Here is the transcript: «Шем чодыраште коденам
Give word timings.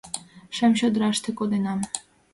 «Шем 0.55 0.71
чодыраште 0.79 1.29
коденам 1.37 1.79